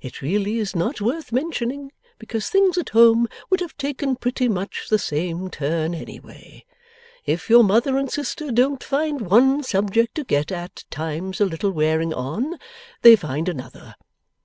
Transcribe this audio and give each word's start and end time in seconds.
It 0.00 0.20
really 0.20 0.58
is 0.58 0.74
not 0.74 1.00
worth 1.00 1.30
mentioning, 1.30 1.92
because 2.18 2.50
things 2.50 2.76
at 2.76 2.88
home 2.88 3.28
would 3.50 3.60
have 3.60 3.76
taken 3.78 4.16
pretty 4.16 4.48
much 4.48 4.88
the 4.88 4.98
same 4.98 5.48
turn 5.48 5.94
any 5.94 6.18
way. 6.18 6.64
If 7.24 7.48
your 7.48 7.62
mother 7.62 7.96
and 7.96 8.10
sister 8.10 8.50
don't 8.50 8.82
find 8.82 9.20
one 9.20 9.62
subject 9.62 10.16
to 10.16 10.24
get 10.24 10.50
at 10.50 10.82
times 10.90 11.40
a 11.40 11.44
little 11.44 11.70
wearing 11.70 12.12
on, 12.12 12.58
they 13.02 13.14
find 13.14 13.48
another. 13.48 13.94